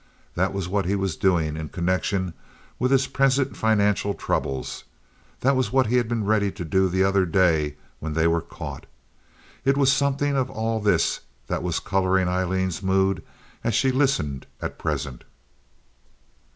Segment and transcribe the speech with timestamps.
[0.33, 2.33] That was what he was doing in connection
[2.79, 4.83] with his present financial troubles;
[5.41, 8.41] that was what he had been ready to do the other day when they were
[8.41, 8.87] caught.
[9.63, 13.21] It was something of all this that was coloring Aileen's mood
[13.63, 15.23] as she listened at present.